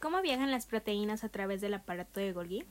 [0.00, 2.64] ¿Cómo viajan las proteínas a través del aparato de Golgi?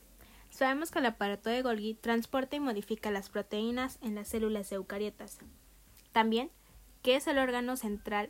[0.50, 5.40] Sabemos que el aparato de Golgi transporta y modifica las proteínas en las células eucariotas.
[6.14, 6.50] También,
[7.04, 8.30] que es el órgano central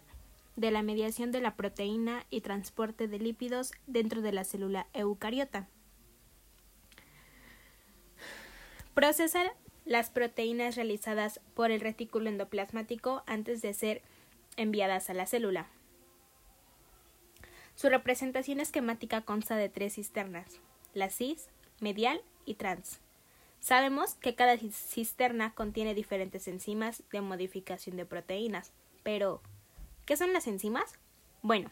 [0.56, 5.68] de la mediación de la proteína y transporte de lípidos dentro de la célula eucariota.
[8.96, 9.44] Procesa
[9.86, 14.02] las proteínas realizadas por el retículo endoplasmático antes de ser
[14.58, 15.68] enviadas a la célula.
[17.78, 20.60] Su representación esquemática consta de tres cisternas,
[20.96, 21.48] la cis,
[21.80, 23.00] medial y trans.
[23.60, 28.72] Sabemos que cada cisterna contiene diferentes enzimas de modificación de proteínas,
[29.04, 29.44] pero
[30.08, 30.96] ¿qué son las enzimas?
[31.44, 31.70] Bueno,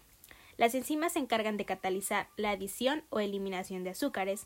[0.57, 4.45] las enzimas se encargan de catalizar la adición o eliminación de azúcares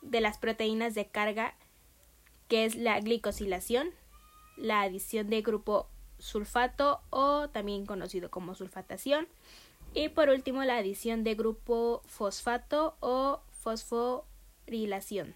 [0.00, 1.56] de las proteínas de carga,
[2.48, 3.90] que es la glicosilación,
[4.56, 9.28] la adición de grupo sulfato o también conocido como sulfatación,
[9.94, 15.34] y por último, la adición de grupo fosfato o fosforilación.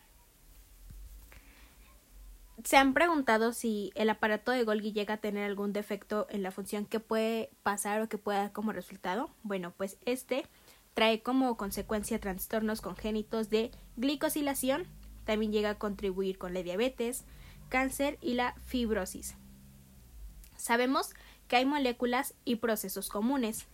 [2.64, 6.50] Se han preguntado si el aparato de Golgi llega a tener algún defecto en la
[6.50, 9.30] función que puede pasar o que pueda dar como resultado.
[9.42, 10.44] Bueno, pues este
[10.92, 14.86] trae como consecuencia trastornos congénitos de glicosilación,
[15.24, 17.24] también llega a contribuir con la diabetes,
[17.70, 19.36] cáncer y la fibrosis.
[20.60, 21.14] Sabemos
[21.48, 23.66] que hay moléculas y procesos comunes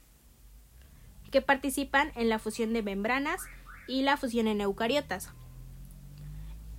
[1.32, 3.42] que participan en la fusión de membranas
[3.88, 5.30] y la fusión en eucariotas.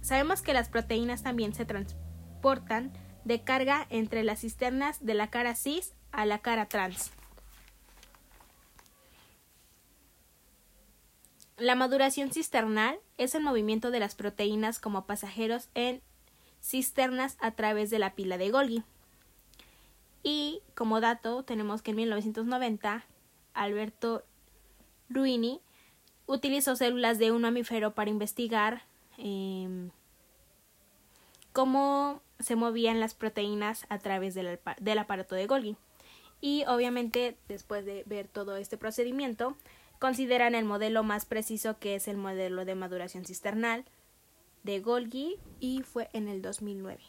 [0.01, 2.93] Sabemos que las proteínas también se transportan
[3.25, 7.11] de carga entre las cisternas de la cara cis a la cara trans.
[11.57, 16.01] La maduración cisternal es el movimiento de las proteínas como pasajeros en
[16.61, 18.83] cisternas a través de la pila de Golgi.
[20.29, 23.05] Y como dato tenemos que en 1990
[23.53, 24.25] Alberto
[25.07, 25.61] Ruini
[26.25, 28.83] utilizó células de un mamífero para investigar
[29.17, 29.89] em,
[31.53, 35.77] cómo se movían las proteínas a través del, del aparato de Golgi.
[36.41, 39.55] Y obviamente, después de ver todo este procedimiento,
[39.97, 43.85] consideran el modelo más preciso que es el modelo de maduración cisternal
[44.63, 46.99] de Golgi y fue en el 2009.